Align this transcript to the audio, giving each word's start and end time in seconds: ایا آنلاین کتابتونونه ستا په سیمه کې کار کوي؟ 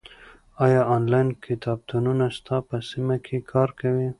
ایا 0.65 0.81
آنلاین 0.95 1.27
کتابتونونه 1.45 2.25
ستا 2.37 2.57
په 2.67 2.77
سیمه 2.89 3.15
کې 3.25 3.37
کار 3.51 3.69
کوي؟ 3.79 4.07